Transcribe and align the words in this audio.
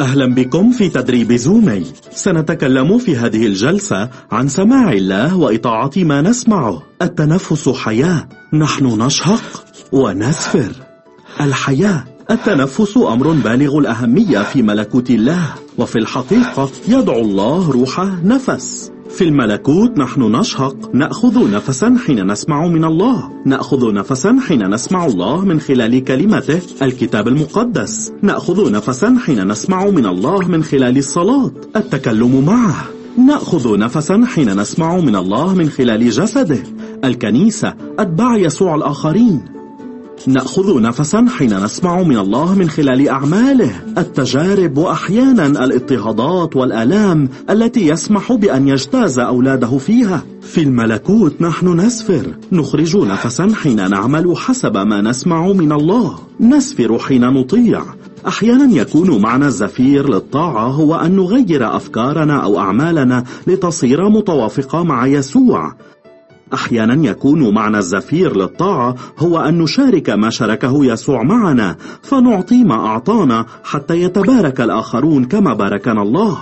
أهلا 0.00 0.26
بكم 0.34 0.70
في 0.70 0.88
تدريب 0.88 1.32
زومي. 1.32 1.84
سنتكلم 2.10 2.98
في 2.98 3.16
هذه 3.16 3.46
الجلسة 3.46 4.08
عن 4.30 4.48
سماع 4.48 4.92
الله 4.92 5.36
وإطاعة 5.36 5.90
ما 5.96 6.22
نسمعه. 6.22 6.82
التنفس 7.02 7.68
حياة. 7.68 8.28
نحن 8.52 8.86
نشهق 8.86 9.64
ونسفر. 9.92 10.72
الحياة. 11.40 12.04
التنفس 12.30 12.96
أمر 12.96 13.32
بالغ 13.32 13.78
الأهمية 13.78 14.38
في 14.38 14.62
ملكوت 14.62 15.10
الله. 15.10 15.54
وفي 15.78 15.96
الحقيقة 15.96 16.70
يدعو 16.88 17.20
الله 17.20 17.70
روحه 17.70 18.20
نفس. 18.24 18.90
في 19.18 19.24
الملكوت 19.24 19.98
نحن 19.98 20.22
نشهق. 20.22 20.90
نأخذ 20.94 21.50
نفسا 21.50 21.96
حين 22.06 22.26
نسمع 22.32 22.66
من 22.66 22.84
الله. 22.84 23.30
نأخذ 23.46 23.92
نفسا 23.92 24.38
حين 24.48 24.70
نسمع 24.70 25.06
الله 25.06 25.44
من 25.44 25.60
خلال 25.60 26.04
كلمته 26.04 26.60
الكتاب 26.82 27.28
المقدس. 27.28 28.12
نأخذ 28.22 28.72
نفسا 28.72 29.16
حين 29.26 29.48
نسمع 29.48 29.84
من 29.84 30.06
الله 30.06 30.48
من 30.48 30.64
خلال 30.64 30.98
الصلاة 30.98 31.50
التكلم 31.76 32.44
معه. 32.46 32.84
نأخذ 33.26 33.78
نفسا 33.78 34.24
حين 34.26 34.60
نسمع 34.60 34.96
من 34.96 35.16
الله 35.16 35.54
من 35.54 35.68
خلال 35.68 36.10
جسده. 36.10 36.62
الكنيسة 37.04 37.74
أتباع 37.98 38.36
يسوع 38.36 38.74
الآخرين. 38.74 39.57
نأخذ 40.26 40.80
نفسا 40.80 41.26
حين 41.38 41.64
نسمع 41.64 42.02
من 42.02 42.18
الله 42.18 42.54
من 42.54 42.70
خلال 42.70 43.08
أعماله. 43.08 43.70
التجارب 43.98 44.78
وأحيانا 44.78 45.46
الاضطهادات 45.46 46.56
والآلام 46.56 47.28
التي 47.50 47.88
يسمح 47.88 48.32
بأن 48.32 48.68
يجتاز 48.68 49.18
أولاده 49.18 49.78
فيها. 49.78 50.22
في 50.42 50.62
الملكوت 50.62 51.42
نحن 51.42 51.80
نسفر. 51.80 52.34
نخرج 52.52 52.96
نفسا 52.96 53.48
حين 53.54 53.90
نعمل 53.90 54.36
حسب 54.36 54.76
ما 54.76 55.00
نسمع 55.00 55.46
من 55.46 55.72
الله. 55.72 56.18
نسفر 56.40 56.98
حين 56.98 57.24
نطيع. 57.24 57.82
أحيانا 58.26 58.76
يكون 58.76 59.22
معنى 59.22 59.46
الزفير 59.46 60.08
للطاعة 60.08 60.68
هو 60.68 60.94
أن 60.94 61.16
نغير 61.16 61.76
أفكارنا 61.76 62.44
أو 62.44 62.58
أعمالنا 62.58 63.24
لتصير 63.46 64.08
متوافقة 64.08 64.82
مع 64.82 65.06
يسوع. 65.06 65.74
أحيانا 66.54 67.08
يكون 67.08 67.54
معنى 67.54 67.78
الزفير 67.78 68.36
للطاعة 68.36 68.94
هو 69.18 69.38
أن 69.40 69.58
نشارك 69.58 70.10
ما 70.10 70.30
شاركه 70.30 70.84
يسوع 70.84 71.22
معنا 71.22 71.76
فنعطي 72.02 72.64
ما 72.64 72.74
أعطانا 72.74 73.46
حتى 73.64 74.02
يتبارك 74.02 74.60
الآخرون 74.60 75.24
كما 75.24 75.54
باركنا 75.54 76.02
الله. 76.02 76.38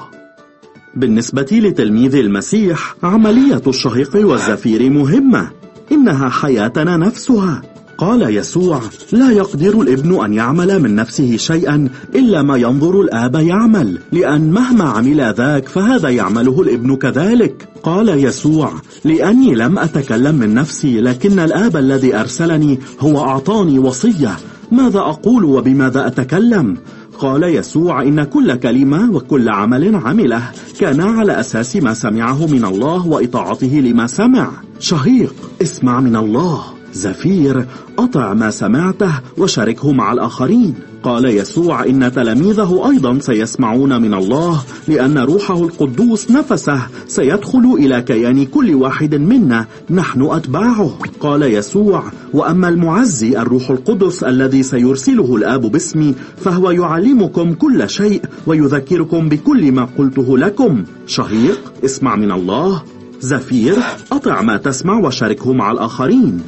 بالنسبة 0.94 1.46
لتلميذ 1.52 2.14
المسيح 2.14 2.94
عملية 3.02 3.62
الشهيق 3.66 4.16
والزفير 4.16 4.90
مهمة 4.90 5.50
إنها 5.92 6.28
حياتنا 6.28 6.96
نفسها. 6.96 7.62
قال 7.98 8.36
يسوع 8.36 8.80
لا 9.12 9.30
يقدر 9.30 9.80
الابن 9.80 10.24
أن 10.24 10.34
يعمل 10.34 10.82
من 10.82 10.94
نفسه 10.94 11.36
شيئا 11.36 11.88
إلا 12.14 12.42
ما 12.42 12.56
ينظر 12.56 13.00
الآب 13.00 13.34
يعمل 13.34 13.98
لأن 14.12 14.50
مهما 14.50 14.84
عمل 14.84 15.34
ذاك 15.36 15.68
فهذا 15.68 16.08
يعمله 16.08 16.60
الابن 16.60 16.96
كذلك. 16.96 17.68
قال 17.82 18.24
يسوع 18.24 18.72
لأني 19.04 19.54
لم 19.54 19.78
أتكلم 19.78 20.34
من 20.34 20.54
نفسي 20.54 21.00
لكن 21.00 21.38
الآب 21.38 21.76
الذي 21.76 22.16
أرسلني 22.16 22.78
هو 23.00 23.20
أعطاني 23.20 23.78
وصية. 23.78 24.36
ماذا 24.72 24.98
أقول 24.98 25.44
وبماذا 25.44 26.06
أتكلم؟ 26.06 26.76
قال 27.18 27.42
يسوع 27.42 28.02
إن 28.02 28.24
كل 28.24 28.54
كلمة 28.54 29.12
وكل 29.12 29.48
عمل 29.48 29.96
عمله 29.96 30.42
كان 30.80 31.00
على 31.00 31.40
أساس 31.40 31.76
ما 31.76 31.94
سمعه 31.94 32.46
من 32.46 32.64
الله 32.64 33.06
وإطاعته 33.06 33.80
لما 33.80 34.06
سمع. 34.06 34.50
شهيق 34.80 35.34
اسمع 35.62 36.00
من 36.00 36.16
الله. 36.16 36.75
زفير 36.96 37.66
أطع 37.98 38.34
ما 38.34 38.50
سمعته 38.50 39.12
وشاركه 39.38 39.92
مع 39.92 40.12
الآخرين. 40.12 40.74
قال 41.02 41.24
يسوع 41.24 41.84
إن 41.84 42.12
تلاميذه 42.12 42.90
أيضا 42.90 43.18
سيسمعون 43.18 44.02
من 44.02 44.14
الله 44.14 44.62
لأن 44.88 45.18
روحه 45.18 45.62
القدوس 45.62 46.30
نفسه 46.30 46.80
سيدخل 47.08 47.76
إلى 47.78 48.02
كيان 48.02 48.44
كل 48.44 48.74
واحد 48.74 49.14
منا 49.14 49.66
نحن 49.90 50.22
أتباعه. 50.22 50.98
قال 51.20 51.42
يسوع 51.42 52.02
وأما 52.32 52.68
المعزي 52.68 53.38
الروح 53.38 53.70
القدس 53.70 54.24
الذي 54.24 54.62
سيرسله 54.62 55.36
الآب 55.36 55.72
باسمي 55.72 56.14
فهو 56.36 56.70
يعلمكم 56.70 57.54
كل 57.54 57.90
شيء 57.90 58.22
ويذكركم 58.46 59.28
بكل 59.28 59.72
ما 59.72 59.88
قلته 59.98 60.38
لكم. 60.38 60.84
شهيق 61.06 61.72
اسمع 61.84 62.16
من 62.16 62.32
الله. 62.32 62.82
زفير 63.20 63.76
أطع 64.12 64.42
ما 64.42 64.56
تسمع 64.56 64.98
وشاركه 64.98 65.52
مع 65.52 65.72
الآخرين. 65.72 66.40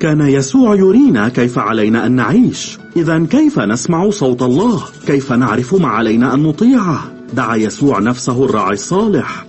كان 0.00 0.20
يسوع 0.20 0.74
يرينا 0.74 1.28
كيف 1.28 1.58
علينا 1.58 2.06
أن 2.06 2.12
نعيش. 2.12 2.78
إذا 2.96 3.26
كيف 3.30 3.58
نسمع 3.58 4.10
صوت 4.10 4.42
الله؟ 4.42 4.82
كيف 5.06 5.32
نعرف 5.32 5.74
ما 5.74 5.88
علينا 5.88 6.34
أن 6.34 6.42
نطيعه 6.42 7.12
دعا 7.34 7.56
يسوع 7.56 7.98
نفسه 7.98 8.44
الراعي 8.44 8.74
الصالح. 8.74 9.46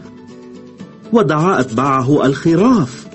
ودعا 1.13 1.59
أتباعه 1.59 2.25
الخراف. 2.25 3.07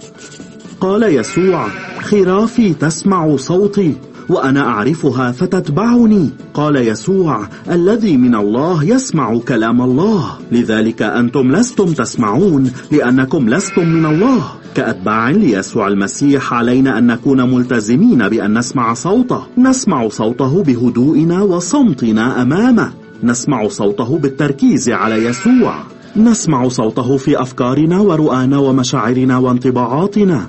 قال 0.80 1.02
يسوع 1.02 1.68
خرافي 2.00 2.74
تسمع 2.74 3.36
صوتي. 3.36 3.94
وأنا 4.28 4.60
أعرفها 4.60 5.32
فتتبعني. 5.32 6.30
قال 6.54 6.76
يسوع 6.76 7.48
الذي 7.70 8.16
من 8.16 8.34
الله 8.34 8.84
يسمع 8.84 9.38
كلام 9.38 9.82
الله. 9.82 10.24
لذلك 10.52 11.02
أنتم 11.02 11.52
لستم 11.52 11.86
تسمعون 11.86 12.70
لأنكم 12.92 13.48
لستم 13.48 13.88
من 13.88 14.06
الله. 14.06 14.42
كأتباع 14.74 15.30
ليسوع 15.30 15.88
المسيح 15.88 16.54
علينا 16.54 16.98
أن 16.98 17.06
نكون 17.06 17.54
ملتزمين 17.54 18.28
بأن 18.28 18.58
نسمع 18.58 18.94
صوته. 18.94 19.42
نسمع 19.58 20.08
صوته 20.08 20.62
بهدوئنا 20.62 21.42
وصمتنا 21.42 22.42
أمامه. 22.42 22.90
نسمع 23.24 23.68
صوته 23.68 24.18
بالتركيز 24.18 24.90
على 24.90 25.24
يسوع. 25.24 25.74
نسمع 26.16 26.68
صوته 26.68 27.16
في 27.16 27.42
أفكارنا 27.42 27.98
ورؤانا 28.00 28.58
ومشاعرنا 28.58 29.38
وانطباعاتنا. 29.38 30.46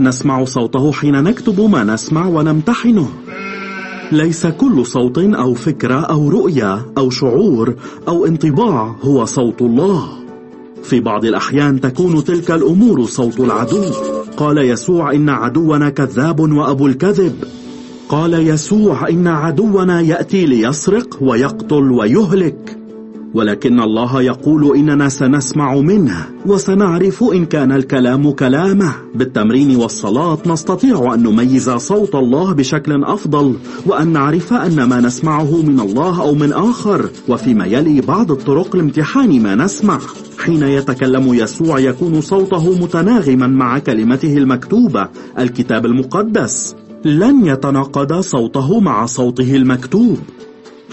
نسمع 0.00 0.44
صوته 0.44 0.92
حين 0.92 1.22
نكتب 1.22 1.60
ما 1.60 1.84
نسمع 1.84 2.26
ونمتحنه. 2.26 3.08
ليس 4.12 4.46
كل 4.46 4.86
صوت 4.86 5.18
أو 5.18 5.54
فكرة 5.54 6.00
أو 6.00 6.28
رؤية 6.28 6.86
أو 6.98 7.10
شعور 7.10 7.74
أو 8.08 8.26
انطباع 8.26 8.96
هو 9.02 9.24
صوت 9.24 9.62
الله. 9.62 10.08
في 10.82 11.00
بعض 11.00 11.24
الأحيان 11.24 11.80
تكون 11.80 12.24
تلك 12.24 12.50
الأمور 12.50 13.04
صوت 13.04 13.40
العدو. 13.40 13.84
قال 14.36 14.58
يسوع 14.58 15.12
إن 15.12 15.28
عدونا 15.28 15.90
كذاب 15.90 16.40
وأبو 16.40 16.86
الكذب. 16.86 17.44
قال 18.08 18.34
يسوع 18.34 19.08
إن 19.08 19.26
عدونا 19.26 20.00
يأتي 20.00 20.46
ليسرق 20.46 21.18
ويقتل 21.20 21.92
ويهلك. 21.92 22.77
ولكن 23.34 23.80
الله 23.80 24.22
يقول 24.22 24.76
إننا 24.76 25.08
سنسمع 25.08 25.74
منه 25.74 26.26
وسنعرف 26.46 27.24
إن 27.24 27.46
كان 27.46 27.72
الكلام 27.72 28.30
كلامه. 28.30 28.92
بالتمرين 29.14 29.76
والصلاة 29.76 30.38
نستطيع 30.46 31.14
أن 31.14 31.22
نميز 31.22 31.70
صوت 31.70 32.14
الله 32.14 32.52
بشكل 32.52 33.04
أفضل 33.04 33.54
وأن 33.86 34.12
نعرف 34.12 34.52
أن 34.52 34.82
ما 34.84 35.00
نسمعه 35.00 35.62
من 35.62 35.80
الله 35.80 36.22
أو 36.22 36.34
من 36.34 36.52
آخر 36.52 37.10
وفيما 37.28 37.66
يلي 37.66 38.00
بعض 38.00 38.30
الطرق 38.30 38.76
لامتحان 38.76 39.42
ما 39.42 39.54
نسمع. 39.54 39.98
حين 40.38 40.62
يتكلم 40.62 41.34
يسوع 41.34 41.78
يكون 41.78 42.20
صوته 42.20 42.78
متناغما 42.78 43.46
مع 43.46 43.78
كلمته 43.78 44.36
المكتوبة 44.36 45.08
الكتاب 45.38 45.86
المقدس. 45.86 46.76
لن 47.04 47.46
يتناقض 47.46 48.20
صوته 48.20 48.80
مع 48.80 49.06
صوته 49.06 49.56
المكتوب. 49.56 50.18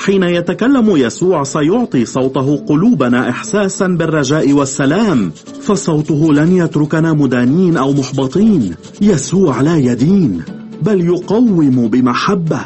حين 0.05 0.23
يتكلم 0.23 0.97
يسوع 0.97 1.43
سيعطي 1.43 2.05
صوته 2.05 2.57
قلوبنا 2.67 3.29
إحساسا 3.29 3.87
بالرجاء 3.87 4.53
والسلام 4.53 5.31
فصوته 5.61 6.33
لن 6.33 6.57
يتركنا 6.57 7.13
مدانين 7.13 7.77
أو 7.77 7.93
محبطين 7.93 8.75
يسوع 9.01 9.61
لا 9.61 9.77
يدين 9.77 10.43
بل 10.81 11.05
يقوم 11.05 11.87
بمحبة. 11.87 12.59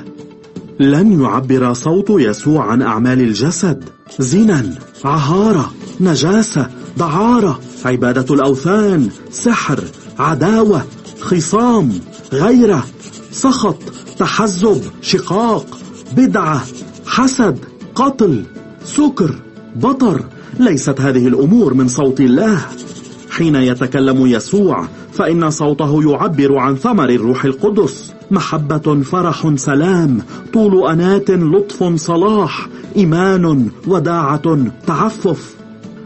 لن 0.79 1.21
يعبر 1.21 1.73
صوت 1.73 2.09
يسوع 2.09 2.71
عن 2.71 2.81
أعمال 2.81 3.21
الجسد 3.21 3.83
زنا 4.19 4.75
عهارة 5.05 5.71
نجاسة 6.01 6.67
دعارة 6.97 7.59
عبادة 7.85 8.35
الأوثان 8.35 9.09
سحر 9.31 9.83
عداوة 10.19 10.85
خصام 11.19 11.91
غيرة 12.33 12.85
سخط 13.31 13.77
تحزب 14.17 14.81
شقاق 15.01 15.79
بدعة. 16.17 16.61
حسد 17.19 17.59
قتل 17.95 18.43
سكر 18.83 19.35
بطر 19.75 20.23
ليست 20.59 21.01
هذه 21.01 21.27
الأمور 21.27 21.73
من 21.73 21.87
صوت 21.87 22.19
الله. 22.19 22.59
حين 23.29 23.55
يتكلم 23.55 24.27
يسوع 24.27 24.87
فإن 25.13 25.49
صوته 25.49 26.11
يعبر 26.11 26.57
عن 26.57 26.75
ثمر 26.75 27.09
الروح 27.09 27.45
القدس. 27.45 28.13
محبة 28.31 29.01
فرح 29.01 29.55
سلام. 29.55 30.21
طول 30.53 30.87
أنات 30.87 31.31
لطف 31.31 31.95
صلاح. 31.95 32.67
إيمان 32.95 33.69
وداعة 33.87 34.57
تعفف. 34.87 35.55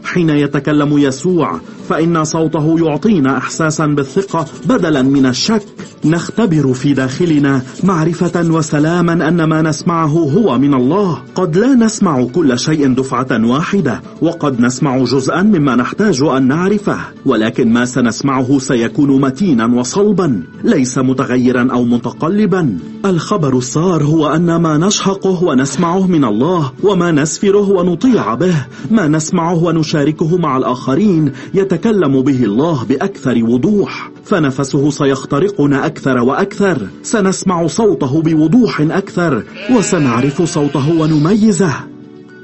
حين 0.04 0.30
يتكلم 0.30 0.98
يسوع 0.98 1.60
فإن 1.88 2.24
صوته 2.24 2.76
يعطينا 2.78 3.36
إحساسا 3.36 3.86
بالثقة 3.86 4.46
بدلا 4.66 5.02
من 5.02 5.26
الشك. 5.26 5.73
نختبر 6.04 6.72
في 6.72 6.92
داخلنا 6.92 7.62
معرفة 7.84 8.50
وسلاما 8.50 9.28
أن 9.28 9.44
ما 9.44 9.62
نسمعه 9.62 10.06
هو 10.06 10.58
من 10.58 10.74
الله. 10.74 11.22
قد 11.34 11.58
لا 11.58 11.74
نسمع 11.74 12.24
كل 12.24 12.58
شيء 12.58 12.94
دفعة 12.94 13.46
واحدة 13.46 14.00
وقد 14.22 14.60
نسمع 14.60 14.98
جزءا 14.98 15.42
مما 15.42 15.76
نحتاج 15.76 16.22
أن 16.22 16.48
نعرفه 16.48 16.98
ولكن 17.26 17.72
ما 17.72 17.84
سنسمعه 17.84 18.58
سيكون 18.58 19.20
متينا 19.20 19.66
وصلبا 19.66 20.42
ليس 20.64 20.98
متغيرا 20.98 21.68
أو 21.72 21.84
متقلبا. 21.84 22.78
الخبر 23.04 23.58
السار 23.58 24.04
هو 24.04 24.28
أن 24.28 24.56
ما 24.56 24.78
نشهقه 24.78 25.44
ونسمعه 25.44 26.06
من 26.06 26.24
الله 26.24 26.72
وما 26.82 27.12
نسفره 27.12 27.70
ونطيع 27.70 28.34
به 28.34 28.66
ما 28.90 29.08
نسمعه 29.08 29.64
ونشاركه 29.64 30.36
مع 30.36 30.56
الآخرين 30.56 31.32
يتكلم 31.54 32.22
به 32.22 32.44
الله 32.44 32.84
بأكثر 32.84 33.44
وضوح. 33.44 34.13
فنفسه 34.24 34.90
سيخترقنا 34.90 35.86
أكثر 35.86 36.18
وأكثر. 36.18 36.88
سنسمع 37.02 37.66
صوته 37.66 38.22
بوضوح 38.22 38.80
أكثر 38.80 39.44
وسنعرف 39.76 40.42
صوته 40.42 40.92
ونميزه. 41.00 41.72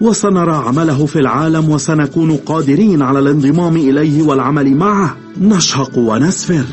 وسنرى 0.00 0.52
عمله 0.52 1.06
في 1.06 1.18
العالم 1.18 1.70
وسنكون 1.70 2.36
قادرين 2.36 3.02
على 3.02 3.18
الانضمام 3.18 3.76
إليه 3.76 4.22
والعمل 4.22 4.76
معه. 4.76 5.16
نشهق 5.40 5.98
ونسفر. 5.98 6.64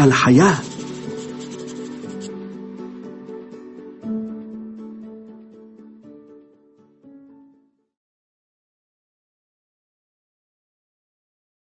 الحياة 0.00 0.54